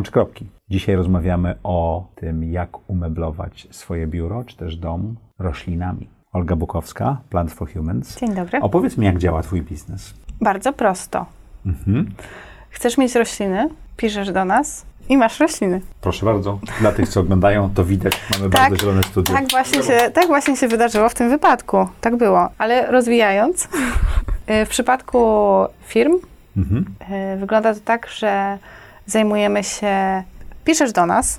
połącz 0.00 0.10
kropki. 0.10 0.46
Dzisiaj 0.70 0.96
rozmawiamy 0.96 1.54
o 1.62 2.06
tym, 2.14 2.52
jak 2.52 2.90
umeblować 2.90 3.68
swoje 3.70 4.06
biuro, 4.06 4.44
czy 4.44 4.56
też 4.56 4.76
dom 4.76 5.16
roślinami. 5.38 6.08
Olga 6.32 6.56
Bukowska, 6.56 7.16
Plant 7.30 7.52
for 7.52 7.72
Humans. 7.72 8.20
Dzień 8.20 8.34
dobry. 8.34 8.60
Opowiedz 8.60 8.96
mi, 8.96 9.06
jak 9.06 9.18
działa 9.18 9.42
Twój 9.42 9.62
biznes. 9.62 10.14
Bardzo 10.40 10.72
prosto. 10.72 11.26
Mhm. 11.66 12.10
Chcesz 12.70 12.98
mieć 12.98 13.14
rośliny? 13.14 13.68
Piszesz 13.96 14.32
do 14.32 14.44
nas 14.44 14.86
i 15.08 15.16
masz 15.16 15.40
rośliny. 15.40 15.80
Proszę 16.00 16.26
bardzo. 16.26 16.58
Dla 16.80 16.92
tych, 16.92 17.08
co 17.08 17.20
oglądają, 17.20 17.70
to 17.74 17.84
widać, 17.84 18.20
mamy 18.32 18.50
Tak, 18.50 18.60
bardzo 18.62 18.76
zielone 18.76 19.02
studio. 19.02 19.34
Tak 19.34 19.50
właśnie, 19.50 19.82
się, 19.82 20.10
tak 20.14 20.26
właśnie 20.26 20.56
się 20.56 20.68
wydarzyło 20.68 21.08
w 21.08 21.14
tym 21.14 21.30
wypadku. 21.30 21.88
Tak 22.00 22.16
było. 22.16 22.48
Ale 22.58 22.90
rozwijając, 22.90 23.64
y, 24.62 24.66
w 24.66 24.68
przypadku 24.68 25.20
firm 25.86 26.12
Mhm. 26.56 26.84
y, 27.34 27.36
wygląda 27.36 27.74
to 27.74 27.80
tak, 27.80 28.06
że 28.06 28.58
zajmujemy 29.06 29.64
się. 29.64 30.22
Piszesz 30.64 30.92
do 30.92 31.06
nas, 31.06 31.38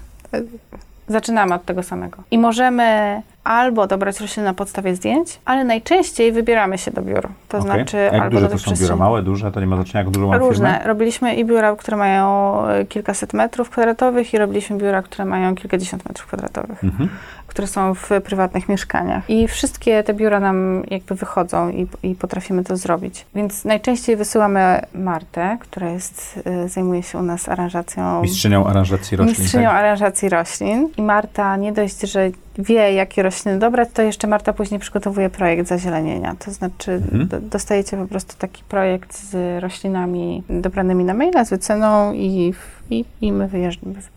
zaczynamy 1.08 1.54
od 1.56 1.66
tego 1.66 1.84
samego. 1.84 2.18
I 2.32 2.38
możemy 2.38 3.22
albo 3.44 3.88
dobrać 3.88 4.20
rośliny 4.20 4.46
na 4.46 4.54
podstawie 4.54 4.96
zdjęć, 4.96 5.40
ale 5.46 5.64
najczęściej 5.64 6.32
wybieramy 6.32 6.78
się 6.78 6.92
do 6.92 7.02
biur. 7.02 7.28
To 7.50 7.58
Okej. 7.58 7.72
znaczy 7.72 7.98
A 7.98 8.02
jak 8.14 8.14
albo 8.24 8.30
duże 8.36 8.48
do 8.50 8.52
to 8.52 8.58
są 8.60 8.72
biura? 8.82 8.96
Małe, 8.96 9.22
duże? 9.22 9.52
To 9.52 9.60
nie 9.60 9.68
ma 9.68 9.76
znaczenia, 9.76 10.04
jak 10.04 10.14
dużo 10.14 10.28
ma 10.28 10.38
Różne. 10.38 10.70
firmę? 10.74 10.88
Robiliśmy 10.88 11.36
i 11.36 11.46
biura, 11.46 11.76
które 11.76 11.98
mają 11.98 12.56
y, 12.70 12.86
kilkaset 12.86 13.34
metrów 13.34 13.70
kwadratowych 13.70 14.34
i 14.34 14.38
robiliśmy 14.38 14.78
biura, 14.78 15.02
które 15.02 15.26
mają 15.26 15.56
kilkadziesiąt 15.56 16.06
metrów 16.06 16.28
kwadratowych, 16.28 16.84
Mhm. 16.84 17.10
Które 17.52 17.68
są 17.68 17.94
w 17.94 18.10
prywatnych 18.24 18.70
mieszkaniach. 18.70 19.30
I 19.30 19.48
wszystkie 19.48 20.04
te 20.04 20.14
biura 20.14 20.40
nam 20.40 20.84
jakby 20.92 21.16
wychodzą 21.16 21.70
i, 21.70 21.88
i 22.04 22.16
potrafimy 22.16 22.64
to 22.64 22.78
zrobić. 22.78 23.26
Więc 23.36 23.66
najczęściej 23.66 24.16
wysyłamy 24.16 24.82
Martę, 24.94 25.58
która 25.60 25.90
jest, 25.90 26.40
y, 26.66 26.70
zajmuje 26.70 27.04
się 27.04 27.18
u 27.18 27.22
nas 27.22 27.50
aranżacją 27.50 28.22
Mistrzynią 28.22 28.66
aranżacji 28.68 29.18
roślin. 29.18 29.36
mistrzynią 29.40 29.70
tak? 29.70 29.76
aranżacji 29.78 30.30
roślin. 30.30 30.90
I 30.98 31.02
Marta 31.02 31.56
nie 31.58 31.72
dość, 31.74 32.02
że 32.02 32.30
wie, 32.58 32.94
jakie 32.94 33.24
rośliny 33.24 33.60
dobrać, 33.60 33.90
to 33.94 34.02
jeszcze 34.02 34.28
Marta 34.28 34.54
później 34.54 34.80
przygotowuje 34.80 35.30
projekt 35.30 35.68
zazielenienia. 35.68 36.36
To 36.40 36.52
znaczy 36.52 36.92
Mhm. 36.92 37.28
do, 37.28 37.40
dostajecie 37.42 37.98
po 37.98 38.06
prostu 38.08 38.36
taki 38.38 38.64
projekt 38.64 39.18
z 39.24 39.62
roślinami 39.64 40.44
dobranymi 40.50 41.04
na 41.04 41.14
maila, 41.14 41.46
z 41.46 41.50
wyceną 41.50 42.14
i, 42.14 42.54
i, 42.92 43.06
i 43.22 43.32
my 43.32 43.50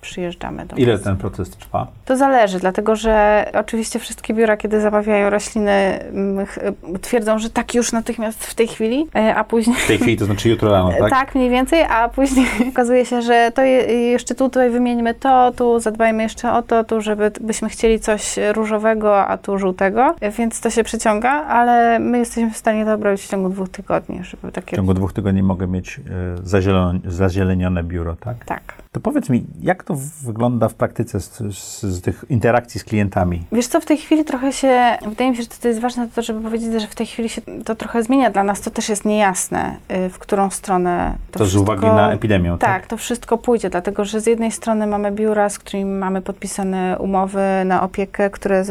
przyjeżdżamy 0.00 0.66
do 0.66 0.76
Ile 0.76 0.92
was. 0.92 1.02
ten 1.02 1.16
proces 1.16 1.50
trwa? 1.50 1.86
To 2.04 2.16
zależy, 2.16 2.58
dlatego 2.58 2.96
że 2.96 3.46
oczywiście 3.54 3.98
wszystkie 3.98 4.34
biura, 4.34 4.56
kiedy 4.56 4.80
zamawiają 4.80 5.30
rośliny, 5.30 5.70
mm, 5.70 6.46
twierdzą, 7.02 7.38
że 7.38 7.50
tak 7.50 7.74
już 7.74 7.92
natychmiast 7.92 8.46
w 8.46 8.54
tej 8.54 8.68
chwili, 8.68 9.06
e, 9.14 9.34
a 9.34 9.44
później 9.44 9.76
W 9.76 9.86
tej 9.86 9.98
chwili, 9.98 10.16
to 10.16 10.24
znaczy 10.24 10.48
jutro 10.48 10.70
rano, 10.70 10.90
tak? 11.00 11.10
tak? 11.10 11.34
mniej 11.34 11.50
więcej, 11.50 11.82
a 11.82 12.08
później 12.08 12.46
okazuje 12.72 13.06
się, 13.06 13.22
że 13.22 13.52
to 13.54 13.62
je, 13.62 13.82
jeszcze 14.10 14.34
tu, 14.34 14.44
tutaj 14.44 14.70
wymieńmy 14.70 15.14
to, 15.14 15.52
tu 15.56 15.80
zadbajmy 15.80 16.22
jeszcze 16.22 16.52
o 16.52 16.62
to, 16.62 16.84
tu, 16.84 17.00
żeby 17.00 17.30
byśmy 17.40 17.68
chcieli 17.68 18.00
coś 18.00 18.34
różowego, 18.52 19.26
a 19.26 19.38
tu 19.38 19.58
żółtego, 19.58 20.14
więc 20.38 20.60
to 20.60 20.70
się 20.70 20.84
przeciąga, 20.84 21.30
ale 21.30 21.98
my 21.98 22.18
jesteśmy 22.18 22.50
w 22.50 22.56
stanie 22.56 22.84
to 22.84 22.96
robić 22.96 23.22
w 23.22 23.28
ciągu 23.28 23.48
dwóch 23.48 23.68
tygodni, 23.68 24.24
żeby 24.24 24.50
W 24.50 24.54
takie... 24.54 24.76
ciągu 24.76 24.94
dwóch 24.94 25.12
tygodni 25.12 25.42
mogę 25.42 25.66
mieć 25.66 26.00
e, 27.04 27.10
zazielenione 27.10 27.82
biuro, 27.82 28.16
tak? 28.16 28.44
Tak. 28.44 28.63
back. 28.66 28.83
To 28.94 29.00
powiedz 29.00 29.28
mi, 29.30 29.44
jak 29.62 29.84
to 29.84 29.94
wygląda 30.22 30.68
w 30.68 30.74
praktyce 30.74 31.20
z, 31.20 31.38
z, 31.38 31.82
z 31.82 32.00
tych 32.00 32.24
interakcji 32.28 32.80
z 32.80 32.84
klientami? 32.84 33.42
Wiesz 33.52 33.66
co, 33.66 33.80
w 33.80 33.84
tej 33.84 33.96
chwili 33.96 34.24
trochę 34.24 34.52
się, 34.52 34.96
wydaje 35.08 35.30
mi 35.30 35.36
się, 35.36 35.42
że 35.42 35.48
to 35.62 35.68
jest 35.68 35.80
ważne 35.80 36.08
to, 36.14 36.22
żeby 36.22 36.40
powiedzieć, 36.40 36.80
że 36.82 36.86
w 36.86 36.94
tej 36.94 37.06
chwili 37.06 37.28
się 37.28 37.42
to 37.64 37.74
trochę 37.74 38.02
zmienia 38.02 38.30
dla 38.30 38.44
nas, 38.44 38.60
to 38.60 38.70
też 38.70 38.88
jest 38.88 39.04
niejasne, 39.04 39.76
y, 40.06 40.08
w 40.08 40.18
którą 40.18 40.50
stronę 40.50 41.14
to, 41.30 41.38
To, 41.38 41.44
z 41.44 41.48
wszystko... 41.48 41.72
uwagi 41.72 41.86
na 41.86 42.12
epidemię, 42.12 42.50
tak? 42.50 42.60
Tak, 42.60 42.86
to 42.86 42.96
wszystko 42.96 43.38
pójdzie, 43.38 43.70
dlatego 43.70 44.04
że 44.04 44.20
z 44.20 44.26
jednej 44.26 44.52
strony 44.52 44.86
mamy 44.86 45.12
biura, 45.12 45.48
z 45.48 45.58
którymi 45.58 45.90
mamy 45.90 46.22
podpisane 46.22 46.96
umowy 46.98 47.42
na 47.64 47.82
opiekę, 47.82 48.30
które 48.30 48.64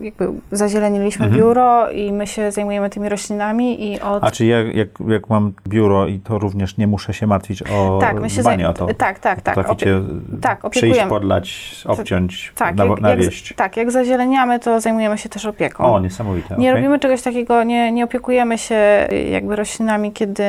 jakby 0.00 0.28
zazieleniliśmy 0.52 1.24
Mhm. 1.26 1.42
biuro 1.42 1.90
i 1.90 2.12
my 2.12 2.26
się 2.26 2.52
zajmujemy 2.52 2.90
tymi 2.90 3.08
roślinami 3.08 3.92
i 3.92 4.00
od... 4.00 4.24
A 4.24 4.30
czy 4.30 4.46
ja, 4.46 4.62
jak, 4.62 4.88
jak 5.08 5.28
mam 5.28 5.52
biuro 5.68 6.06
i 6.06 6.18
to 6.20 6.38
również 6.38 6.76
nie 6.76 6.86
muszę 6.86 7.14
się 7.14 7.26
martwić 7.26 7.62
o 7.62 7.98
tak, 8.00 8.20
my 8.20 8.30
się 8.30 8.40
dbanie 8.40 8.64
zaj- 8.64 8.70
o 8.70 8.72
to? 8.72 8.86
Tak, 8.94 9.18
tak, 9.18 9.40
tak. 9.42 9.63
Potraficie 9.68 10.00
tak, 10.40 10.58
przyjść, 10.70 10.78
opiekujemy. 10.78 11.10
podlać, 11.10 11.74
obciąć, 11.86 12.52
tak, 12.56 12.76
na, 12.76 12.84
jak, 12.84 13.00
nawieść. 13.00 13.50
jak, 13.50 13.58
tak, 13.58 13.76
jak 13.76 13.90
zazieleniamy, 13.90 14.58
to 14.58 14.80
zajmujemy 14.80 15.18
się 15.18 15.28
też 15.28 15.46
opieką. 15.46 15.94
O, 15.94 16.00
niesamowite. 16.00 16.48
Nie 16.48 16.70
okej. 16.70 16.82
robimy 16.82 16.98
czegoś 16.98 17.22
takiego, 17.22 17.64
nie, 17.64 17.92
nie 17.92 18.04
opiekujemy 18.04 18.58
się 18.58 19.08
y, 19.12 19.22
jakby 19.22 19.56
roślinami, 19.56 20.12
kiedy 20.12 20.44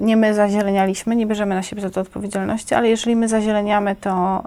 nie 0.00 0.16
my 0.16 0.34
zazielenialiśmy, 0.34 1.16
nie 1.16 1.26
bierzemy 1.26 1.54
na 1.54 1.62
siebie 1.62 1.82
za 1.82 1.90
to 1.90 2.00
odpowiedzialności, 2.00 2.74
ale 2.74 2.88
jeżeli 2.88 3.16
my 3.16 3.28
zazieleniamy, 3.28 3.96
to, 4.00 4.42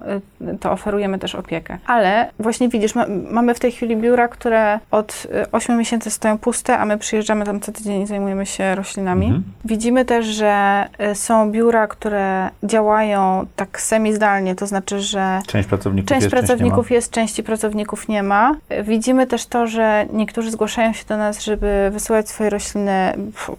y, 0.54 0.58
to 0.58 0.72
oferujemy 0.72 1.20
też 1.20 1.36
opiekę. 1.36 1.78
Ale 1.86 2.30
właśnie 2.40 2.70
widzisz, 2.70 2.96
ma, 2.96 3.06
mamy 3.32 3.54
w 3.54 3.60
tej 3.60 3.72
chwili 3.72 3.98
biura, 3.98 4.28
które 4.28 4.80
od 4.92 5.28
8 5.52 5.78
miesięcy 5.78 6.12
stoją 6.12 6.38
puste, 6.38 6.78
a 6.78 6.86
my 6.86 6.98
przyjeżdżamy 6.98 7.46
tam 7.46 7.60
co 7.60 7.72
tydzień 7.72 8.02
i 8.02 8.08
zajmujemy 8.08 8.46
się 8.46 8.76
roślinami. 8.76 9.26
Mhm. 9.26 9.44
Widzimy 9.66 10.06
też, 10.06 10.26
że 10.26 10.86
y, 11.12 11.16
są 11.16 11.52
biura, 11.52 11.88
które 11.88 12.50
działają 12.64 13.46
tak 13.56 13.82
semi-zdalnie, 14.08 14.56
to 14.56 14.68
znaczy, 14.68 15.00
że 15.00 15.42
Część 15.48 15.70
pracowników 15.70 16.10
Część 16.10 16.24
jest, 16.24 16.36
pracowników 16.36 16.92
jest, 16.92 17.12
części 17.12 17.44
pracowników 17.44 18.08
nie 18.08 18.24
ma. 18.24 18.56
Widzimy 18.84 19.28
też 19.28 19.46
to, 19.46 19.68
że 19.68 20.06
niektórzy 20.14 20.52
zgłaszają 20.52 20.94
się 20.94 21.06
do 21.06 21.18
nas, 21.18 21.44
żeby 21.44 21.90
wysyłać 21.94 22.30
swoje 22.30 22.50
rośliny, 22.50 23.14
pf, 23.16 23.52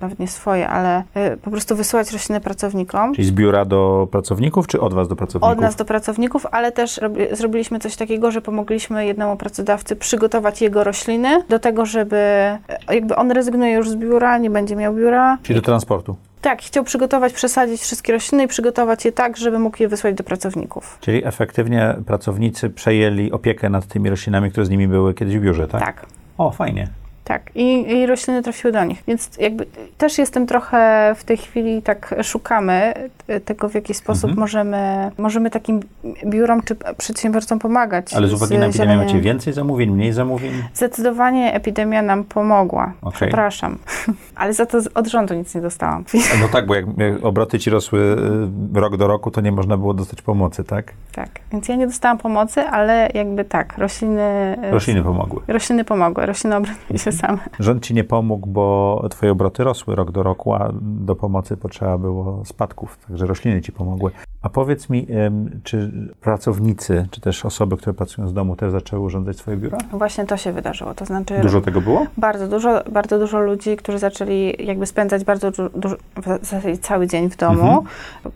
nawet 0.00 0.18
nie 0.18 0.28
swoje, 0.28 0.68
ale 0.68 1.00
y, 1.00 1.36
po 1.36 1.50
prostu 1.50 1.76
wysyłać 1.76 2.12
rośliny 2.12 2.40
pracownikom. 2.40 3.14
Czyli 3.14 3.28
z 3.28 3.30
biura 3.30 3.64
do 3.64 4.08
pracowników, 4.10 4.66
czy 4.66 4.80
od 4.80 4.94
was 4.94 5.08
do 5.08 5.16
pracowników? 5.16 5.52
Od 5.52 5.60
nas 5.60 5.76
do 5.76 5.84
pracowników, 5.84 6.46
ale 6.50 6.72
też 6.72 6.98
robi, 6.98 7.22
zrobiliśmy 7.32 7.78
coś 7.78 7.96
takiego, 7.96 8.30
że 8.30 8.42
pomogliśmy 8.42 9.06
jednemu 9.06 9.36
pracodawcy 9.36 9.96
przygotować 9.96 10.62
jego 10.62 10.84
rośliny 10.84 11.42
do 11.48 11.58
tego, 11.58 11.86
żeby 11.86 12.16
jakby 12.90 13.16
on 13.16 13.30
rezygnuje 13.30 13.72
już 13.72 13.90
z 13.90 13.96
biura, 13.96 14.38
nie 14.38 14.50
będzie 14.50 14.76
miał 14.76 14.94
biura. 14.94 15.38
Czyli 15.42 15.56
do 15.56 15.62
transportu. 15.62 16.16
Tak, 16.40 16.62
chciał 16.62 16.84
przygotować, 16.84 17.32
przesadzić 17.32 17.80
wszystkie 17.80 18.12
rośliny 18.12 18.44
i 18.44 18.48
przygotować 18.48 19.04
je 19.04 19.12
tak, 19.12 19.36
żeby 19.36 19.58
mógł 19.58 19.82
je 19.82 19.88
wysłać 19.88 20.14
do 20.14 20.24
pracowników. 20.24 20.98
Czyli 21.00 21.26
efektywnie 21.26 21.96
pracownicy 22.06 22.70
przejęli 22.70 23.32
opiekę 23.32 23.70
nad 23.70 23.86
tymi 23.86 24.10
roślinami, 24.10 24.50
które 24.50 24.66
z 24.66 24.70
nimi 24.70 24.88
były 24.88 25.14
kiedyś 25.14 25.38
w 25.38 25.40
biurze, 25.40 25.68
tak? 25.68 25.80
tak. 25.80 26.06
O, 26.38 26.50
fajnie. 26.50 26.88
Tak, 27.26 27.42
i, 27.54 27.90
i 27.92 28.06
rośliny 28.06 28.42
trafiły 28.42 28.72
do 28.72 28.84
nich. 28.84 29.02
Więc 29.08 29.30
jakby 29.40 29.66
też 29.98 30.18
jestem 30.18 30.46
trochę 30.46 31.12
w 31.18 31.24
tej 31.24 31.36
chwili 31.36 31.82
tak 31.82 32.14
szukamy 32.22 32.94
tego, 33.44 33.68
w 33.68 33.74
jaki 33.74 33.94
sposób 33.94 34.24
Mhm. 34.24 34.40
możemy, 34.40 35.10
możemy 35.18 35.50
takim 35.50 35.80
biurom 36.26 36.62
czy 36.62 36.76
przedsiębiorcom 36.98 37.58
pomagać. 37.58 38.14
Ale 38.14 38.28
z 38.28 38.32
uwagi 38.32 38.58
na 38.58 38.66
epidemię 38.66 38.96
macie 38.96 39.20
więcej 39.20 39.52
zamówień, 39.52 39.90
mniej 39.90 40.12
zamówień? 40.12 40.52
Zdecydowanie 40.74 41.54
epidemia 41.54 42.02
nam 42.02 42.24
pomogła. 42.24 42.92
Okej. 43.02 43.12
Przepraszam. 43.16 43.78
Ale 44.36 44.52
za 44.52 44.66
to 44.66 44.78
od 44.94 45.06
rządu 45.06 45.34
nic 45.34 45.54
nie 45.54 45.60
dostałam. 45.60 46.04
No 46.40 46.48
tak, 46.52 46.66
bo 46.66 46.74
jak, 46.74 46.84
obroty 47.22 47.58
ci 47.58 47.70
rosły 47.70 48.00
y, 48.76 48.80
rok 48.80 48.96
do 48.96 49.06
roku, 49.06 49.30
to 49.30 49.40
nie 49.40 49.52
można 49.52 49.76
było 49.76 49.94
dostać 49.94 50.22
pomocy, 50.22 50.64
tak? 50.64 50.92
tak, 51.12 51.28
więc 51.52 51.68
ja 51.68 51.76
nie 51.76 51.86
dostałam 51.86 52.18
pomocy, 52.18 52.60
ale 52.60 53.08
jakby 53.14 53.44
tak, 53.44 53.78
rośliny... 53.78 54.22
e, 54.62 54.70
Rośliny 54.70 55.02
pomogły. 55.02 55.40
Rośliny 55.48 55.84
pomogły, 55.84 56.26
rośliny 56.26 56.56
obroniły 56.56 56.98
się 56.98 57.12
same. 57.16 57.38
Rząd 57.60 57.84
ci 57.84 57.94
nie 57.94 58.04
pomógł, 58.04 58.46
bo 58.46 59.04
twoje 59.10 59.32
obroty 59.32 59.64
rosły 59.64 59.94
rok 59.96 60.10
do 60.10 60.22
roku, 60.22 60.54
a 60.54 60.70
do 60.82 61.16
pomocy 61.16 61.56
potrzeba 61.56 61.98
było 61.98 62.42
spadków, 62.44 62.98
także 63.08 63.26
rośliny 63.26 63.62
ci 63.62 63.72
pomogły. 63.72 64.10
A 64.42 64.48
powiedz 64.48 64.90
mi, 64.90 65.06
czy 65.64 65.90
pracownicy, 66.20 67.06
czy 67.10 67.20
też 67.20 67.44
osoby, 67.44 67.76
które 67.76 67.94
pracują 67.94 68.28
z 68.28 68.32
domu, 68.32 68.56
też 68.56 68.72
zaczęły 68.72 69.02
urządzać 69.02 69.36
swoje 69.36 69.56
biura? 69.56 69.78
Właśnie 69.92 70.26
to 70.26 70.36
się 70.36 70.52
wydarzyło, 70.52 70.94
to 70.94 71.04
znaczy... 71.04 71.38
Dużo 71.42 71.60
tego 71.60 71.80
było? 71.80 72.06
Bardzo 72.16 72.48
dużo, 72.48 72.82
bardzo 72.92 73.18
dużo 73.18 73.40
ludzi, 73.40 73.76
którzy 73.76 73.98
zaczęli 73.98 74.54
jakby 74.66 74.86
spędzać 74.86 75.24
bardzo 75.24 75.50
du- 75.50 75.68
dużo, 75.68 75.96
cały 76.80 77.06
dzień 77.06 77.30
w 77.30 77.36
domu, 77.36 77.60
Mhm. 77.60 77.84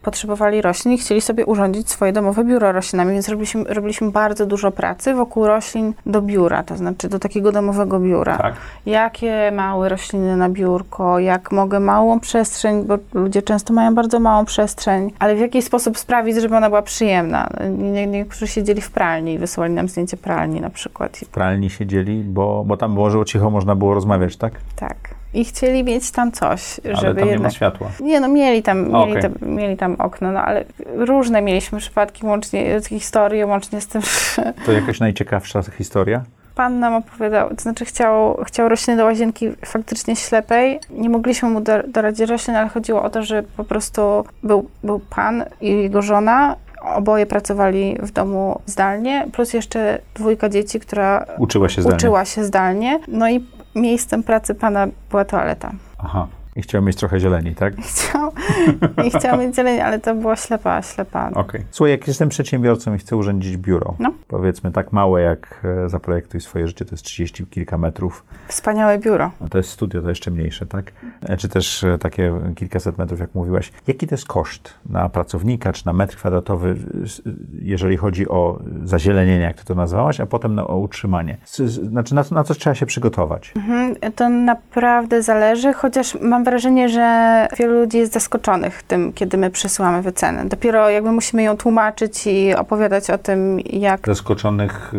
potrzebowali 0.03 0.63
roślin 0.63 0.95
i 0.95 0.99
chcieli 0.99 1.21
sobie 1.21 1.47
urządzić 1.47 1.91
swoje 1.91 2.13
domowe 2.13 2.45
biuro 2.45 2.73
roślinami, 2.73 3.13
więc 3.13 3.29
robiliśmy, 3.29 3.65
robiliśmy 3.65 4.11
bardzo 4.11 4.47
dużo 4.47 4.71
pracy 4.71 5.15
wokół 5.15 5.47
roślin 5.47 5.95
do 6.07 6.23
biura, 6.23 6.63
to 6.63 6.77
znaczy 6.77 7.09
do 7.09 7.19
takiego 7.19 7.53
domowego 7.53 8.01
biura. 8.01 8.39
Tak. 8.39 8.55
Jakie 8.87 9.53
małe 9.55 9.89
rośliny 9.89 10.37
na 10.37 10.49
biurko, 10.49 11.19
jak 11.19 11.53
mogę 11.53 11.81
małą 11.81 12.21
przestrzeń, 12.21 12.85
bo 12.85 12.99
ludzie 13.15 13.43
często 13.43 13.73
mają 13.73 13.95
bardzo 13.95 14.21
małą 14.21 14.45
przestrzeń, 14.45 15.13
ale 15.19 15.35
w 15.35 15.39
jaki 15.39 15.63
sposób 15.63 15.99
sprawić, 15.99 16.37
żeby 16.37 16.57
ona 16.57 16.69
była 16.69 16.83
przyjemna. 16.83 17.49
Nie, 17.79 18.07
niektórzy 18.07 18.47
siedzieli 18.47 18.81
w 18.81 18.91
pralni 18.91 19.33
i 19.33 19.39
wysyłali 19.39 19.73
nam 19.73 19.89
zdjęcie 19.89 20.17
pralni 20.17 20.61
na 20.61 20.71
przykład. 20.71 21.17
W 21.17 21.29
pralni 21.29 21.71
siedzieli, 21.71 22.23
bo, 22.25 22.65
bo 22.67 22.77
tam 22.77 22.95
było, 22.95 23.11
że 23.11 23.25
cicho 23.25 23.51
można 23.51 23.75
było 23.75 23.95
rozmawiać, 23.95 24.37
tak? 24.37 24.53
Tak. 24.77 24.97
I 25.35 25.45
chcieli 25.45 25.85
mieć 25.85 26.11
tam 26.11 26.33
coś, 26.33 26.81
Ale 26.85 26.97
żeby 26.97 27.15
tam 27.15 27.17
nie 27.17 27.25
ma 27.25 27.31
jednak... 27.31 27.53
światła. 27.53 27.91
Nie, 28.01 28.21
no 28.21 28.29
mieli 28.29 28.63
tam, 28.63 28.79
mieli, 28.79 29.11
Okej. 29.11 29.23
tam, 29.23 29.33
mieli 29.43 29.77
tam 29.77 29.97
okno, 29.99 30.33
no 30.33 30.41
ale 30.43 30.65
różne 30.87 31.43
mieliśmy 31.43 31.79
przypadki, 31.79 32.27
łącznie 32.27 32.81
historie, 32.89 33.47
łącznie 33.47 33.81
z 33.81 33.87
tym, 33.87 34.03
To 34.67 34.73
jakaś 34.73 35.01
najciekawsza 35.01 35.63
historia? 35.63 36.25
Pan 36.55 36.79
nam 36.79 36.95
opowiadał, 36.95 37.49
to 37.49 37.63
znaczy 37.63 37.85
chciał, 37.85 38.37
chciał 38.45 38.69
rośliny 38.69 38.97
do 38.97 39.05
łazienki 39.05 39.51
faktycznie 39.65 40.17
ślepej. 40.17 40.81
Nie 40.91 41.09
mogliśmy 41.09 41.49
mu 41.49 41.61
do, 41.61 41.73
doradzić 41.89 42.31
roślin, 42.31 42.57
ale 42.57 42.69
chodziło 42.69 43.03
o 43.03 43.11
to, 43.11 43.23
że 43.23 43.43
po 43.43 43.65
prostu 43.65 44.25
był, 44.43 44.69
był 44.85 45.01
pan 45.11 45.45
i 45.61 45.69
jego 45.83 46.03
żona, 46.03 46.57
oboje 46.83 47.27
pracowali 47.27 47.97
w 48.03 48.11
domu 48.11 48.61
zdalnie, 48.67 49.27
plus 49.33 49.53
jeszcze 49.53 49.99
dwójka 50.15 50.49
dzieci, 50.49 50.81
która 50.81 51.27
Uczyła 51.39 51.69
się 51.69 51.83
zdalnie. 51.83 51.97
uczyła 51.97 52.25
się 52.25 52.45
zdalnie. 52.45 53.01
No 53.09 53.31
i 53.31 53.47
miejscem 53.75 54.23
pracy 54.23 54.55
pana 54.55 54.87
była 55.11 55.25
toaleta. 55.25 55.71
Aha. 55.99 56.27
I 56.57 56.63
chciał 56.63 56.83
mieć 56.83 56.97
trochę 56.97 57.21
zieleni, 57.21 57.55
tak? 57.55 57.79
I 57.79 57.83
chciał, 57.83 58.33
i 59.07 59.11
chciał 59.11 59.39
mieć 59.39 59.57
zieleń, 59.57 59.81
ale 59.81 59.99
to 59.99 60.15
była 60.15 60.37
ślepa, 60.37 60.83
ślepa. 60.83 61.31
Okej. 61.35 61.65
Słuchaj, 61.71 61.91
jak 61.91 62.09
jestem 62.09 62.29
przedsiębiorcą 62.29 62.95
i 62.95 62.99
chcę 62.99 63.17
urządzić 63.17 63.57
biuro, 63.57 63.95
No. 63.99 64.13
powiedzmy 64.29 64.73
tak 64.73 64.93
małe 64.93 65.23
jak 65.23 65.61
e, 65.85 65.89
Zaprojektuj 65.89 66.41
swoje 66.41 66.67
życie, 66.67 66.85
to 66.85 66.91
jest 66.91 67.05
30 67.05 67.47
kilka 67.47 67.79
metrów, 67.79 68.25
Wspaniałe 68.49 68.99
biuro. 68.99 69.31
no 69.41 69.49
to 69.49 69.59
jest 69.59 69.71
studio, 69.71 70.03
to 70.03 70.09
jeszcze 70.09 70.31
mniejsze, 70.31 70.67
tak? 70.67 70.93
E, 71.23 71.37
Czy 71.37 71.49
też 71.49 71.85
e, 71.85 71.99
takie 71.99 72.33
kilkaset 72.57 72.99
metrów, 72.99 73.21
jak 73.21 73.35
mówiłaś. 73.35 73.73
Jaki 73.87 74.07
to 74.07 74.15
jest 74.15 74.27
koszt 74.27 74.75
na 74.89 75.09
pracownika, 75.09 75.73
czy 75.73 75.87
na 75.87 75.93
metr 75.93 76.17
kwadratowy, 76.17 76.77
jeżeli 77.63 77.97
chodzi 77.97 78.29
o 78.29 78.59
zazielenienie, 78.85 79.45
jak 79.45 79.57
ty 79.57 79.65
to 79.65 79.75
nazwałaś, 79.75 80.21
a 80.21 80.27
potem 80.27 80.55
na, 80.55 80.67
o 80.67 80.77
utrzymanie? 80.79 81.37
Znaczy, 81.83 82.15
na, 82.15 82.25
co- 82.25 82.35
na 82.35 82.45
co 82.45 82.55
trzeba 82.55 82.75
się 82.75 82.87
przygotować? 82.87 83.53
Mhm, 83.57 83.95
To 84.17 84.29
naprawdę 84.29 85.23
zależy, 85.23 85.73
chociaż 85.73 86.19
mam 86.21 86.40
wrażenie, 86.45 86.89
że 86.89 87.49
wielu 87.59 87.75
ludzi 87.75 87.99
jest 87.99 88.13
zaskoczonych 88.13 88.83
tym, 88.83 89.13
kiedy 89.13 89.37
my 89.37 89.51
przesyłamy 89.51 90.03
wycenę. 90.03 90.45
Dopiero 90.45 90.91
jakby 90.91 91.13
musimy 91.13 91.43
ją 91.43 91.57
tłumaczyć 91.57 92.27
i 92.27 92.55
opowiadać 92.55 93.11
o 93.11 93.19
tym, 93.19 93.61
jak, 93.61 94.07
Zaskoczonych, 94.07 94.93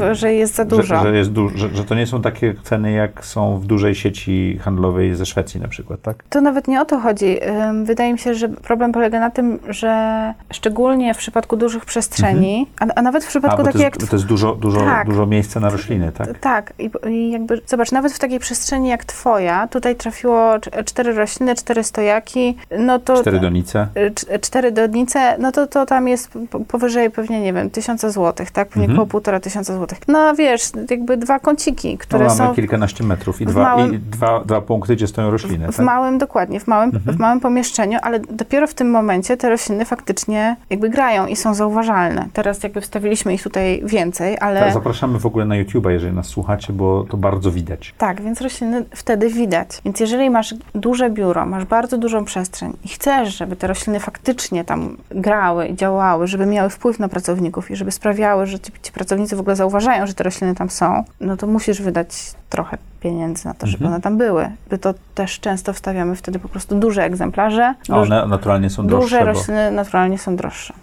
yy, 0.00 0.14
że 0.14 0.32
jest 0.34 0.54
za 0.54 0.62
że, 0.62 0.68
dużo. 0.68 1.02
że, 1.02 1.16
jest 1.16 1.32
du- 1.32 1.48
że, 1.54 1.68
że 1.68 1.84
to 1.84 1.94
nie 1.94 2.06
są 2.06 2.22
takie 2.22 2.54
ceny, 2.62 2.92
jak 2.92 3.24
są 3.24 3.58
w 3.58 3.66
dużej 3.66 3.94
sieci 3.94 4.58
handlowej 4.62 5.14
ze 5.14 5.26
Szwecji 5.26 5.60
na 5.60 5.68
przykład, 5.68 6.02
tak? 6.02 6.22
To 6.28 6.40
nawet 6.40 6.68
nie 6.68 6.80
o 6.80 6.84
to 6.84 6.98
chodzi. 6.98 7.38
Wydaje 7.84 8.12
mi 8.12 8.18
się, 8.18 8.34
że 8.34 8.48
problem 8.48 8.92
polega 8.92 9.20
na 9.20 9.30
tym, 9.30 9.58
że 9.68 10.34
szczególnie 10.52 11.14
w 11.14 11.18
przypadku 11.18 11.56
dużych 11.56 11.84
przestrzeni, 11.84 12.66
a, 12.80 12.86
a 12.96 13.02
nawet 13.02 13.24
w 13.24 13.28
przypadku 13.28 13.62
takiej 13.62 13.80
jak 13.82 13.96
to 13.96 14.16
jest 14.16 14.26
dużo, 14.26 14.54
dużo, 14.54 14.80
Tak. 14.80 15.06
dużo 15.06 15.26
miejsca 15.26 15.60
na 15.60 15.70
rośliny, 15.70 16.12
tak? 16.12 16.38
Tak, 16.38 16.72
i, 16.78 16.90
i 17.08 17.30
jakby, 17.30 17.60
zobacz, 17.66 17.92
nawet 17.92 18.12
w 18.12 18.18
takiej 18.18 18.38
przestrzeni 18.38 18.88
jak 18.88 19.04
twoja, 19.04 19.68
tutaj 19.68 19.96
trafiło 19.96 20.58
cztery 20.84 21.12
rośliny, 21.14 21.54
cztery 21.54 21.84
stojaki, 21.84 22.56
no 22.78 22.98
to... 22.98 23.20
Cztery 23.20 23.40
donice. 23.40 23.86
cz- 23.94 24.40
cztery 24.40 24.72
donice, 24.72 25.36
no 25.38 25.52
to, 25.52 25.66
to 25.66 25.86
tam 25.86 26.08
jest 26.08 26.30
po- 26.50 26.60
powyżej 26.60 27.10
pewnie, 27.10 27.40
nie 27.40 27.52
wiem, 27.52 27.70
tysiąca 27.70 28.10
złotych, 28.10 28.50
tak? 28.50 28.68
Pewnie 28.68 28.82
Mhm. 28.82 28.98
około 28.98 29.06
półtora 29.10 29.40
tysiąca 29.40 29.74
złotych. 29.76 29.98
No 30.08 30.34
wiesz, 30.34 30.62
jakby 30.90 31.16
dwa 31.16 31.38
kąciki, 31.38 31.92
No, 31.92 31.98
które 31.98 32.24
mamy 32.24 32.36
są 32.36 32.54
kilkanaście 32.54 33.04
metrów 33.04 33.40
i, 33.40 33.46
dwa, 33.46 33.62
małym- 33.62 33.94
i 33.94 33.98
dwa, 33.98 34.40
dwa 34.44 34.60
punkty, 34.60 34.96
gdzie 34.96 35.06
stoją 35.06 35.30
rośliny, 35.30 35.72
w 35.72 35.76
tak? 35.76 35.86
małym, 35.86 36.18
dokładnie, 36.18 36.60
w 36.60 36.66
małym, 36.66 36.90
Mhm. 36.94 37.16
w 37.16 37.20
małym 37.20 37.40
pomieszczeniu, 37.40 37.98
ale 38.02 38.20
dopiero 38.20 38.66
w 38.66 38.74
tym 38.74 38.90
momencie 38.90 39.36
te 39.36 39.48
rośliny 39.48 39.84
faktycznie 39.84 40.56
jakby 40.70 40.90
grają 40.90 41.26
i 41.26 41.36
są 41.36 41.54
zauważalne. 41.54 42.28
Teraz 42.32 42.62
jakby 42.62 42.80
wstawiliśmy 42.80 43.34
ich 43.34 43.42
tutaj 43.42 43.82
więcej, 43.84 44.36
ale... 44.40 44.60
Tak, 44.60 44.72
Zapraszamy 44.72 45.18
w 45.18 45.26
ogóle 45.26 45.44
na 45.44 45.54
YouTube'a, 45.54 45.90
jeżeli 45.90 46.14
nas 46.14 46.26
słuchacie, 46.26 46.72
bo 46.72 47.04
to 47.10 47.16
bardzo 47.16 47.50
widać. 47.50 47.94
Tak, 47.98 48.22
więc 48.22 48.40
rośliny 48.40 48.84
wtedy 48.96 49.28
widać. 49.30 49.68
Więc 49.84 50.00
jeżeli 50.00 50.30
masz 50.30 50.51
duże 50.74 51.10
biuro, 51.10 51.46
masz 51.46 51.64
bardzo 51.64 51.98
dużą 51.98 52.24
przestrzeń 52.24 52.72
i 52.84 52.88
chcesz, 52.88 53.36
żeby 53.36 53.56
te 53.56 53.66
rośliny 53.66 54.00
faktycznie 54.00 54.64
tam 54.64 54.96
grały 55.10 55.66
i 55.66 55.76
działały, 55.76 56.26
żeby 56.26 56.46
miały 56.46 56.70
wpływ 56.70 56.98
na 56.98 57.08
pracowników 57.08 57.70
i 57.70 57.76
żeby 57.76 57.90
sprawiały, 57.90 58.46
że 58.46 58.60
ci, 58.60 58.72
ci 58.82 58.92
pracownicy 58.92 59.36
w 59.36 59.40
ogóle 59.40 59.56
zauważają, 59.56 60.06
że 60.06 60.14
te 60.14 60.24
rośliny 60.24 60.54
tam 60.54 60.70
są, 60.70 61.04
no 61.20 61.36
to 61.36 61.46
musisz 61.46 61.82
wydać 61.82 62.08
trochę 62.50 62.78
pieniędzy 63.00 63.44
na 63.44 63.54
to, 63.54 63.66
żeby 63.66 63.84
Mhm. 63.84 63.92
one 63.94 64.02
tam 64.02 64.18
były. 64.18 64.50
My 64.70 64.78
to 64.78 64.94
też 65.14 65.40
często 65.40 65.72
wstawiamy 65.72 66.16
wtedy 66.16 66.38
po 66.38 66.48
prostu 66.48 66.78
duże 66.78 67.04
egzemplarze. 67.04 67.74
A 67.88 68.00
one 68.00 68.26
naturalnie 68.26 68.70
są 68.70 68.86
droższe, 68.86 69.02
duże 69.04 69.18
bo... 69.18 69.24
rośliny 69.24 69.70
naturalnie 69.70 70.18
są 70.18 70.36
droższe. 70.36 70.74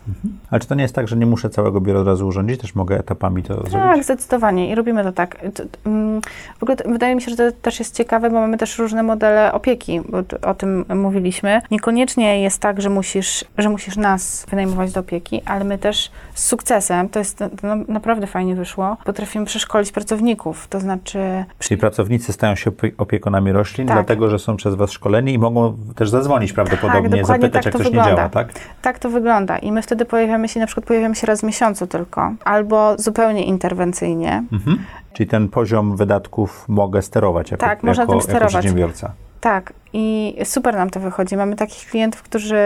Ale 0.52 0.60
czy 0.60 0.68
to 0.68 0.76
nie 0.76 0.82
jest 0.82 0.96
tak, 0.96 1.08
że 1.08 1.16
nie 1.16 1.26
muszę 1.26 1.50
całego 1.50 1.82
biura 1.82 2.00
od 2.00 2.08
razu 2.08 2.28
urządzić? 2.28 2.62
Też 2.62 2.76
mogę 2.76 3.00
etapami 3.00 3.44
to 3.44 3.56
Tak, 3.62 3.70
zrobić? 3.72 4.04
zdecydowanie 4.04 4.70
i 4.72 4.76
robimy 4.76 5.04
to 5.04 5.12
tak. 5.12 5.38
Mm, 5.86 6.22
W 6.60 6.64
ogóle 6.64 6.78
wydaje 6.86 7.16
mi 7.16 7.22
się, 7.22 7.32
że 7.32 7.38
to 7.38 7.58
też 7.62 7.80
jest 7.80 7.96
ciekawe, 7.96 8.30
bo 8.30 8.40
mamy 8.40 8.58
też 8.58 8.78
różne 8.80 9.04
modele 9.04 9.54
opieki, 9.54 10.02
o 10.42 10.54
tym 10.54 10.86
mówiliśmy. 10.96 11.62
Niekoniecznie 11.72 12.42
jest 12.42 12.60
tak, 12.62 12.82
że 12.82 12.90
musisz, 12.90 13.46
że 13.58 13.70
musisz 13.70 13.98
nas 13.98 14.46
wynajmować 14.50 14.92
do 14.92 15.00
opieki, 15.00 15.42
ale 15.46 15.64
my 15.64 15.78
też 15.78 16.12
z 16.34 16.46
sukcesem, 16.46 17.10
to 17.10 17.20
jest 17.20 17.38
to, 17.38 17.46
naprawdę 17.88 18.28
fajnie 18.28 18.56
wyszło, 18.56 18.98
potrafimy 19.06 19.46
przeszkolić 19.46 19.92
pracowników, 19.92 20.68
to 20.68 20.80
znaczy 20.80 21.20
Czyli 21.60 21.78
pracownicy 21.78 22.34
stają 22.34 22.56
się 22.56 22.72
opie- 22.72 22.92
opiekunami 22.98 23.52
roślin, 23.52 23.88
Tak. 23.88 23.96
dlatego 23.98 24.30
że 24.30 24.40
są 24.40 24.56
przez 24.58 24.76
Was 24.76 24.92
szkoleni 24.92 25.34
i 25.34 25.38
mogą 25.40 25.78
też 25.96 26.10
zadzwonić 26.10 26.54
prawdopodobnie, 26.54 27.02
dokładnie 27.10 27.26
zapytać, 27.26 27.54
tak 27.64 27.66
jak 27.66 27.74
coś 27.74 27.84
nie 27.86 27.90
wygląda. 27.92 28.16
działa, 28.16 28.30
tak? 28.30 28.50
tak 28.82 29.00
to 29.00 29.10
wygląda 29.10 29.58
i 29.58 29.72
my 29.72 29.82
wtedy 29.82 30.06
pojawiamy 30.06 30.39
się, 30.48 30.60
na 30.60 30.66
przykład 30.66 30.86
pojawiamy 30.86 31.16
się 31.16 31.28
raz 31.28 31.40
w 31.42 31.44
miesiącu 31.44 31.88
tylko, 31.88 32.34
albo 32.46 32.96
zupełnie 32.98 33.44
interwencyjnie. 33.46 34.44
Mhm. 34.52 34.78
Czyli 35.14 35.30
ten 35.30 35.50
poziom 35.50 35.98
wydatków 35.98 36.66
mogę 36.68 37.02
sterować 37.02 37.52
jako, 37.52 37.66
Tak, 37.66 37.84
można 37.84 38.04
jako, 38.04 38.12
tym 38.14 38.18
jako 38.20 38.30
sterować. 38.32 38.54
przedsiębiorca. 38.54 39.12
Tak, 39.42 39.74
i 39.94 40.36
super 40.44 40.76
nam 40.76 40.90
to 40.90 41.00
wychodzi. 41.00 41.38
Mamy 41.38 41.56
takich 41.56 41.90
klientów, 41.90 42.22
którzy. 42.22 42.58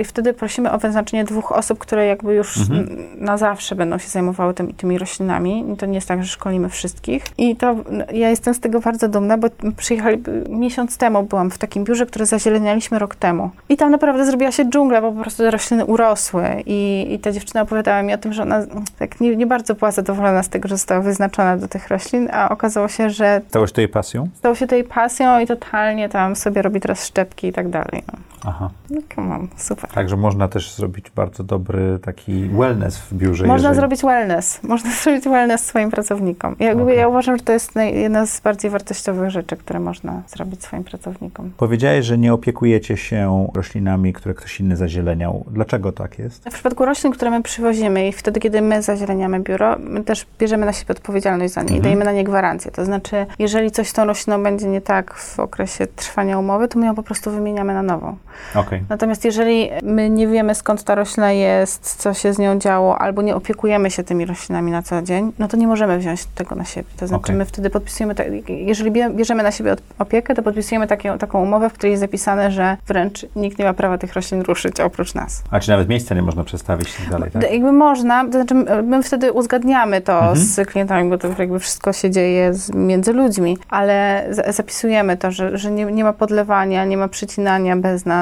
I 0.00 0.04
wtedy 0.04 0.32
prosimy 0.32 0.72
o 0.72 0.78
wyznaczenie 0.78 1.24
dwóch 1.24 1.52
osób, 1.52 1.78
które 1.78 2.06
jakby 2.06 2.34
już 2.34 2.56
Mhm. 2.58 2.96
na 3.18 3.36
zawsze 3.38 3.74
będą 3.74 3.98
się 3.98 4.08
zajmowały 4.08 4.54
tym, 4.54 4.72
tymi 4.74 4.98
roślinami. 4.98 5.64
I 5.72 5.76
to 5.76 5.86
nie 5.86 5.94
jest 5.94 6.08
tak, 6.08 6.22
że 6.22 6.28
szkolimy 6.28 6.68
wszystkich. 6.68 7.24
I 7.38 7.56
to 7.56 7.74
ja 8.12 8.30
jestem 8.30 8.54
z 8.54 8.60
tego 8.60 8.80
bardzo 8.80 9.08
dumna, 9.08 9.38
bo 9.38 9.48
przyjechali 9.76 10.18
miesiąc 10.48 10.96
temu 10.98 11.22
byłam 11.22 11.50
w 11.50 11.58
takim 11.58 11.84
biurze, 11.84 12.06
które 12.06 12.26
zazielenialiśmy 12.26 12.98
rok 12.98 13.14
temu. 13.14 13.50
I 13.68 13.76
tam 13.76 13.90
naprawdę 13.90 14.26
zrobiła 14.26 14.52
się 14.52 14.64
dżungla, 14.70 15.00
bo 15.00 15.12
po 15.12 15.20
prostu 15.20 15.42
te 15.42 15.50
rośliny 15.50 15.84
urosły. 15.84 16.44
I, 16.66 17.06
i 17.10 17.18
ta 17.18 17.32
dziewczyna 17.32 17.62
opowiadała 17.62 18.02
mi 18.02 18.14
o 18.14 18.18
tym, 18.18 18.32
że 18.32 18.42
ona 18.42 18.60
tak 18.98 19.20
nie, 19.20 19.36
nie 19.36 19.46
bardzo 19.46 19.74
była 19.74 19.90
zadowolona 19.90 20.42
z 20.42 20.48
tego, 20.48 20.68
że 20.68 20.74
została 20.76 21.00
wyznaczona 21.00 21.56
do 21.56 21.68
tych 21.68 21.88
roślin, 21.88 22.28
a 22.32 22.48
okazało 22.48 22.88
się, 22.88 23.10
że 23.10 23.40
Stałoś 23.48 23.72
to 23.72 23.80
jej 23.80 23.88
pasją? 23.88 24.28
stało 24.38 24.54
się 24.54 24.66
to 24.66 24.74
jej 24.74 24.84
pasją 24.84 25.40
i 25.40 25.46
totalnie 25.46 26.08
tam 26.08 26.36
sobie 26.36 26.62
robi 26.72 26.80
teraz 26.80 27.06
szczepki 27.06 27.46
i 27.46 27.52
tak 27.52 27.68
dalej. 27.68 28.02
No, 28.12 28.18
Aha. 28.46 28.70
no 28.90 29.00
come 29.14 29.34
on, 29.34 29.48
super. 29.56 29.90
Także 29.90 30.16
można 30.16 30.48
też 30.48 30.74
zrobić 30.74 31.10
bardzo 31.10 31.44
dobry 31.44 31.98
taki 32.02 32.44
wellness 32.48 32.98
w 32.98 33.14
biurze. 33.14 33.46
Można 33.46 33.68
jeżeli... 33.68 33.80
zrobić 33.80 34.02
wellness. 34.02 34.60
Można 34.62 34.90
zrobić 35.02 35.24
wellness 35.24 35.64
swoim 35.64 35.90
pracownikom. 35.90 36.56
Jakby 36.60 36.82
Okej. 36.82 36.96
Ja 36.98 37.08
uważam, 37.08 37.36
że 37.36 37.44
to 37.44 37.52
jest 37.52 37.72
jedna 37.92 38.26
z 38.26 38.40
bardziej 38.40 38.70
wartościowych 38.70 39.30
rzeczy, 39.30 39.56
które 39.56 39.80
można 39.80 40.22
zrobić 40.26 40.62
swoim 40.62 40.84
pracownikom. 40.84 41.50
Powiedziałeś, 41.56 42.06
że 42.06 42.18
nie 42.18 42.34
opiekujecie 42.34 42.96
się 42.96 43.48
roślinami, 43.54 44.12
które 44.12 44.34
ktoś 44.34 44.60
inny 44.60 44.76
zazieleniał. 44.76 45.44
Dlaczego 45.50 45.92
tak 45.92 46.18
jest? 46.18 46.44
W 46.50 46.54
przypadku 46.54 46.84
roślin, 46.84 47.12
które 47.12 47.30
my 47.30 47.42
przywozimy 47.42 48.08
i 48.08 48.12
wtedy, 48.12 48.40
kiedy 48.40 48.62
my 48.62 48.82
zazieleniamy 48.82 49.40
biuro, 49.40 49.76
my 49.78 50.04
też 50.04 50.26
bierzemy 50.38 50.66
na 50.66 50.72
siebie 50.72 50.94
odpowiedzialność 50.94 51.52
za 51.54 51.60
nie 51.62 51.64
Mhm. 51.64 51.80
i 51.80 51.82
dajemy 51.82 52.04
na 52.04 52.12
nie 52.12 52.24
gwarancję. 52.24 52.70
To 52.70 52.84
znaczy, 52.84 53.26
jeżeli 53.38 53.70
coś 53.70 53.88
z 53.88 53.92
tą 53.92 54.04
rośliną 54.04 54.42
będzie 54.42 54.66
nie 54.66 54.80
tak 54.80 55.14
w 55.14 55.40
okresie 55.40 55.86
trwania 55.86 56.38
umowy, 56.38 56.68
to 56.68 56.78
my 56.78 56.86
ją 56.86 56.94
po 56.94 57.02
prostu 57.02 57.30
wymieniamy 57.30 57.74
na 57.74 57.82
nową. 57.82 58.16
Okej. 58.54 58.82
Natomiast 58.88 59.24
jeżeli 59.24 59.70
my 59.82 60.10
nie 60.10 60.26
wiemy, 60.28 60.54
skąd 60.54 60.84
ta 60.84 60.94
roślina 60.94 61.32
jest, 61.32 61.96
co 61.96 62.14
się 62.14 62.32
z 62.32 62.38
nią 62.38 62.58
działo, 62.58 62.98
albo 62.98 63.22
nie 63.22 63.36
opiekujemy 63.36 63.90
się 63.90 64.04
tymi 64.04 64.26
roślinami 64.26 64.70
na 64.72 64.82
co 64.82 65.02
dzień, 65.02 65.32
no 65.38 65.48
to 65.48 65.56
nie 65.56 65.66
możemy 65.66 65.98
wziąć 65.98 66.24
tego 66.34 66.54
na 66.54 66.64
siebie. 66.64 66.88
To 66.96 67.06
znaczy, 67.06 67.22
Okej. 67.24 67.36
my 67.36 67.44
wtedy 67.44 67.70
podpisujemy, 67.70 68.14
jeżeli 68.48 68.90
bie- 68.90 69.10
bierzemy 69.14 69.42
na 69.42 69.50
siebie 69.50 69.76
opiekę, 69.98 70.34
to 70.34 70.42
podpisujemy 70.42 70.86
takie, 70.86 71.18
taką 71.18 71.42
umowę, 71.42 71.70
w 71.70 71.72
której 71.72 71.90
jest 71.90 72.00
zapisane, 72.00 72.50
że 72.50 72.76
wręcz 72.86 73.26
nikt 73.36 73.58
nie 73.58 73.64
ma 73.64 73.74
prawa 73.74 73.98
tych 73.98 74.12
roślin 74.14 74.42
ruszyć 74.42 74.80
oprócz 74.80 75.14
nas. 75.14 75.42
A 75.50 75.60
czy 75.60 75.70
nawet 75.70 75.88
miejsca 75.88 76.14
nie 76.14 76.22
można 76.22 76.44
przestawić 76.44 76.88
i 76.94 77.02
tak 77.02 77.10
dalej, 77.10 77.30
tak? 77.30 77.52
Jakby 77.52 77.72
można, 77.72 78.24
to 78.24 78.32
znaczy 78.32 78.54
my- 78.54 79.02
wtedy 79.02 79.32
uzgadniamy 79.32 80.00
to 80.00 80.12
Mhm. 80.18 80.36
z 80.36 80.68
klientami, 80.68 81.10
bo 81.10 81.18
to 81.18 81.28
jakby 81.38 81.58
wszystko 81.58 81.92
się 81.92 82.10
dzieje 82.10 82.54
z, 82.54 82.70
między 82.74 83.12
ludźmi, 83.12 83.58
ale 83.70 84.26
za- 84.30 84.52
zapisujemy 84.52 85.16
to, 85.16 85.30
że, 85.30 85.58
że 85.58 85.70
nie, 85.70 85.84
nie 85.84 86.04
ma 86.04 86.12
podlewania, 86.12 86.84
nie 86.84 86.96
ma 86.96 87.08
przycinania 87.08 87.76
bez 87.76 88.06
nas, 88.06 88.21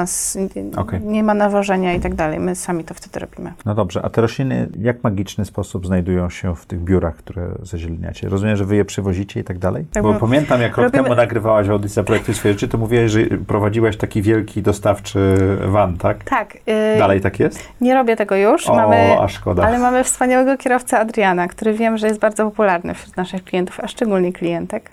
nie- 0.55 0.77
Okej. 0.77 1.01
nie 1.01 1.23
ma 1.23 1.33
nawożenia 1.33 1.93
i 1.93 1.99
tak 1.99 2.15
dalej. 2.15 2.39
My 2.39 2.55
sami 2.55 2.83
to 2.83 2.93
wtedy 2.93 3.19
robimy. 3.19 3.53
No 3.65 3.75
dobrze, 3.75 4.01
a 4.05 4.09
te 4.09 4.21
rośliny 4.21 4.67
w 4.71 4.81
jak 4.81 5.03
magiczny 5.03 5.45
sposób 5.45 5.87
znajdują 5.87 6.29
się 6.29 6.55
w 6.55 6.65
tych 6.65 6.79
biurach, 6.79 7.15
które 7.15 7.47
zazieleniacie? 7.63 8.29
Rozumiem, 8.29 8.55
że 8.55 8.65
wy 8.65 8.75
je 8.75 8.85
przywozicie 8.85 9.39
i 9.39 9.43
tak 9.43 9.57
dalej? 9.59 9.85
Tak, 9.93 10.03
Bo 10.03 10.13
bo 10.13 10.19
pamiętam, 10.19 10.61
jak 10.61 10.77
rok 10.77 10.85
robimy- 10.85 11.03
temu 11.03 11.15
nagrywałaś 11.15 11.67
audycję 11.67 12.03
Projektu 12.03 12.33
Swoje 12.33 12.53
Życie, 12.53 12.67
to 12.67 12.77
mówiłaś, 12.77 13.11
że 13.11 13.19
prowadziłaś 13.47 13.97
taki 13.97 14.21
wielki 14.21 14.61
dostawczy 14.61 15.35
van, 15.67 15.97
tak? 15.97 16.23
Tak, 16.23 16.55
y, 16.55 16.99
Dalej 16.99 17.21
tak 17.21 17.39
jest? 17.39 17.67
nie 17.81 17.93
robię 17.93 18.15
tego 18.15 18.35
już, 18.35 18.67
O, 18.69 18.75
mamy, 18.75 19.17
a 19.19 19.27
szkoda. 19.27 19.63
ale 19.63 19.79
mamy 19.79 20.03
wspaniałego 20.03 20.57
kierowcę 20.57 20.99
Adriana, 20.99 21.47
który 21.47 21.73
wiem, 21.73 21.97
że 21.97 22.07
jest 22.07 22.19
bardzo 22.19 22.45
popularny 22.45 22.93
wśród 22.93 23.17
naszych 23.17 23.43
klientów, 23.43 23.79
a 23.79 23.87
szczególnie 23.87 24.33
klientek. 24.33 24.91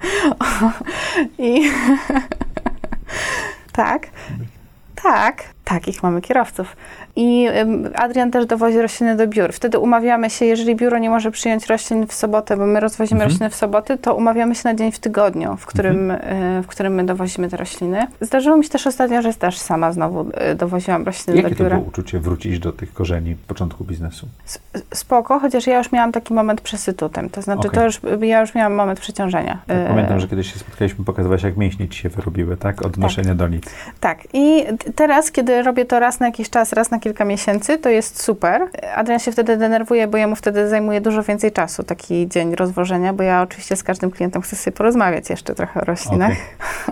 I 1.38 1.71
tak, 3.73 4.07
tak, 5.02 5.55
Takich 5.69 6.03
mamy 6.03 6.21
kierowców. 6.21 6.77
I 7.17 7.49
Adrian 7.95 8.31
też 8.31 8.47
dowozi 8.47 8.79
rośliny 8.83 9.17
do 9.17 9.27
biur. 9.27 9.53
Wtedy 9.53 9.79
umawiamy 9.79 10.31
się, 10.31 10.45
jeżeli 10.45 10.77
biuro 10.77 10.99
nie 10.99 11.11
może 11.11 11.31
przyjąć 11.31 11.67
roślin 11.67 12.07
w 12.07 12.13
sobotę, 12.13 12.57
bo 12.57 12.67
my 12.67 12.81
rozwozimy 12.81 13.19
Mhm. 13.21 13.31
rośliny 13.31 13.51
w 13.51 13.55
soboty, 13.55 13.99
to 13.99 14.15
umawiamy 14.15 14.55
się 14.55 14.61
na 14.65 14.75
dzień 14.75 14.93
w 14.93 14.99
tygodniu, 14.99 15.57
w 15.57 15.67
którym, 15.67 16.11
y, 16.11 16.19
w 16.63 16.67
którym 16.67 16.95
my 16.95 17.05
dowozimy 17.05 17.49
te 17.49 17.57
rośliny. 17.57 18.07
Zdarzyło 18.21 18.57
mi 18.57 18.65
się 18.65 18.71
też 18.71 18.87
ostatnio, 18.87 19.23
że 19.23 19.35
też 19.35 19.59
sama 19.59 19.93
znowu 19.93 20.21
y, 20.53 20.55
dowoziłam 20.55 21.05
rośliny 21.05 21.37
Jakie 21.37 21.51
do 21.51 21.57
to 21.57 21.65
biura. 21.65 21.77
było 21.77 21.89
uczucie 21.89 22.19
wrócić 22.19 22.59
do 22.59 22.73
tych 22.73 22.93
korzeni 22.95 23.37
początku 23.47 23.85
biznesu? 23.85 24.29
Spoko, 24.95 25.39
chociaż 25.39 25.67
ja 25.67 25.79
już 25.79 25.93
miałam 25.93 26.13
taki 26.13 26.35
moment 26.35 26.61
przesytu 26.61 27.09
tym. 27.09 27.31
To 27.31 27.43
znaczy, 27.43 27.69
Okej. 27.69 27.81
to 27.81 27.85
już, 27.85 28.01
ja 28.21 28.41
już 28.41 28.55
miałam 28.55 28.75
moment 28.75 29.01
przeciążenia. 29.01 29.59
Tak, 29.67 29.77
Y, 29.77 29.89
pamiętam, 29.89 30.21
że 30.21 30.29
kiedyś 30.29 30.53
się 30.53 30.59
spotkaliśmy, 30.59 31.05
pokazywałaś, 31.05 31.43
jak 31.43 31.57
mięśnie 31.57 31.89
ci 31.89 31.99
się 32.03 32.09
wyrobiły, 32.09 32.57
tak? 32.57 32.83
Od 32.87 32.97
noszenia 32.97 33.35
do 33.35 33.49
nic. 33.49 33.65
Tak. 34.01 34.19
I 34.33 34.65
teraz, 34.95 35.31
kiedy 35.33 35.58
robię 35.62 35.85
to 35.85 36.00
raz 36.00 36.21
na 36.21 36.27
jakiś 36.27 36.50
czas, 36.50 36.73
raz 36.73 36.91
na 36.91 36.99
kilka 36.99 37.25
miesięcy, 37.25 37.79
to 37.79 37.88
jest 37.88 38.23
super. 38.23 38.69
Adrian 38.95 39.21
się 39.21 39.33
wtedy 39.33 39.57
denerwuje, 39.57 40.07
bo 40.07 40.17
jemu 40.19 40.37
wtedy 40.37 40.69
zajmuje 40.69 41.00
dużo 41.00 41.23
więcej 41.23 41.53
czasu 41.53 41.83
taki 41.83 42.29
dzień 42.29 42.55
rozwożenia, 42.55 43.12
bo 43.12 43.23
ja 43.23 43.43
oczywiście 43.43 43.77
z 43.77 43.83
każdym 43.83 44.11
klientem 44.11 44.43
chcę 44.43 44.57
sobie 44.57 44.77
porozmawiać 44.77 45.31
jeszcze 45.31 45.55
trochę 45.55 45.81
o 45.81 45.85
roślinach. 45.85 46.33
E, 46.33 46.37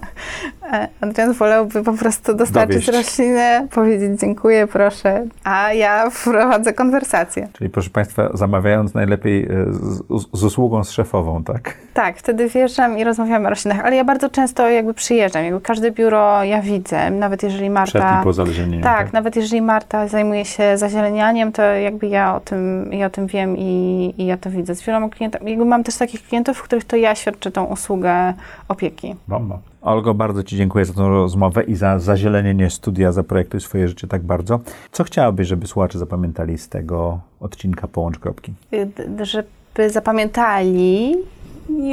Adrian 1.00 1.32
wolałby 1.32 1.82
po 1.82 1.92
prostu 1.92 2.34
dostarczyć 2.34 2.86
Dowieść. 2.86 3.08
roślinę, 3.08 3.68
powiedzieć 3.70 4.20
dziękuję, 4.20 4.66
proszę, 4.66 5.26
a 5.44 5.72
ja 5.72 6.10
prowadzę 6.24 6.72
konwersację. 6.72 7.48
Czyli 7.52 7.70
proszę 7.70 7.90
Państwa, 7.90 8.30
zamawiając 8.34 8.94
najlepiej 8.94 9.44
e, 9.44 9.48
z, 9.72 10.02
z 10.32 10.44
usługą 10.44 10.84
z 10.84 10.90
szefową, 10.90 11.44
tak? 11.44 11.74
Tak, 11.94 12.16
wtedy 12.16 12.48
wjeżdżam 12.48 12.98
i 12.98 13.04
rozmawiamy 13.04 13.46
o 13.46 13.50
roślinach, 13.50 13.80
ale 13.80 13.96
ja 13.96 14.04
bardzo 14.04 14.30
często 14.30 14.68
jakby 14.68 14.94
przyjeżdżam, 14.94 15.44
jakby 15.44 15.60
każde 15.60 15.90
biuro 15.90 16.44
ja 16.44 16.62
widzę, 16.62 17.10
nawet 17.10 17.42
jeżeli 17.42 17.70
Przed 17.70 17.94
Marta... 17.94 18.20
i 18.20 18.24
po 18.24 18.32
zależeniu. 18.32 18.82
Tak, 18.82 19.12
nawet 19.12 19.36
jeżeli 19.36 19.62
Marta 19.62 20.08
zajmuje 20.08 20.44
się 20.44 20.78
zazielenianiem, 20.78 21.52
to 21.52 21.62
jakby 21.62 22.06
ja 22.06 22.36
o 22.36 22.40
tym, 22.40 22.92
ja 22.92 23.06
o 23.06 23.10
tym 23.10 23.26
wiem 23.26 23.56
i, 23.58 24.14
i 24.18 24.26
ja 24.26 24.36
to 24.36 24.50
widzę. 24.50 24.74
Z 24.74 24.82
wieloma 24.82 25.08
klientami, 25.08 25.50
jakby 25.50 25.64
mam 25.64 25.84
też 25.84 25.96
takich 25.96 26.22
klientów, 26.22 26.58
w 26.58 26.62
których 26.62 26.84
to 26.84 26.96
ja 26.96 27.14
świadczę 27.14 27.50
tą 27.50 27.64
usługę 27.64 28.34
opieki. 28.68 29.14
Bomba. 29.28 29.58
Olgo, 29.86 30.14
bardzo 30.14 30.42
Ci 30.42 30.56
dziękuję 30.56 30.84
za 30.84 30.92
tą 30.92 31.08
rozmowę 31.08 31.62
i 31.62 31.74
za 31.74 31.98
zazielenienie 31.98 32.70
studia 32.70 33.12
Zaprojektuj 33.12 33.60
swoje 33.60 33.88
życie 33.88 34.06
tak 34.06 34.22
bardzo. 34.22 34.60
Co 34.92 35.04
chciałabyś, 35.04 35.48
żeby 35.48 35.66
słuchacze 35.66 35.98
zapamiętali 35.98 36.58
z 36.58 36.68
tego 36.68 37.20
odcinka 37.40 37.88
Połącz 37.88 38.18
Kropki? 38.18 38.52
Y, 38.72 38.88
Żeby 39.22 39.90
zapamiętali, 39.90 41.16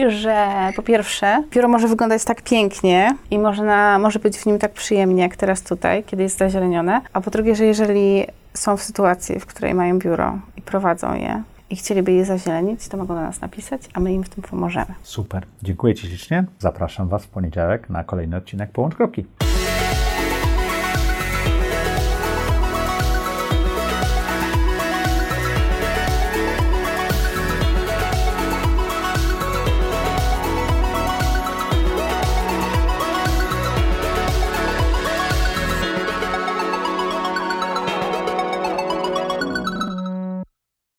że 0.08 0.48
po 0.76 0.82
pierwsze, 0.82 1.44
biuro 1.52 1.68
może 1.68 1.88
wyglądać 1.88 2.24
tak 2.24 2.42
pięknie 2.42 3.16
i 3.32 3.40
można, 3.40 4.00
może 4.00 4.20
być 4.20 4.38
w 4.38 4.46
nim 4.46 4.60
tak 4.60 4.74
przyjemnie, 4.74 5.24
jak 5.24 5.36
teraz 5.36 5.64
tutaj, 5.64 6.04
kiedy 6.04 6.24
jest 6.24 6.38
zazielenione, 6.38 7.02
a 7.14 7.22
po 7.22 7.32
drugie, 7.32 7.56
że 7.56 7.66
jeżeli 7.66 8.24
są 8.54 8.78
w 8.78 8.84
sytuacji, 8.84 9.40
w 9.40 9.46
której 9.46 9.74
mają 9.74 10.00
biuro 10.00 10.38
i 10.58 10.62
prowadzą 10.62 11.14
je 11.14 11.44
i 11.74 11.76
chcieliby 11.76 12.12
je 12.12 12.26
zazielenić, 12.26 12.88
to 12.88 12.98
mogą 12.98 13.16
do 13.16 13.22
nas 13.22 13.42
napisać, 13.42 13.82
a 13.94 14.00
my 14.00 14.14
im 14.14 14.24
w 14.24 14.30
tym 14.30 14.44
pomożemy. 14.44 14.94
Super. 15.04 15.46
Dziękuję 15.64 15.96
Ci 15.96 16.08
ślicznie. 16.08 16.46
Zapraszam 16.60 17.08
Was 17.08 17.26
w 17.26 17.28
poniedziałek 17.28 17.90
na 17.90 18.04
kolejny 18.04 18.38
odcinek 18.38 18.72
Połącz 18.72 18.96
Kropki. 18.96 19.26